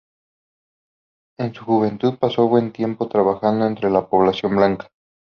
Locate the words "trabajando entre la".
3.07-4.07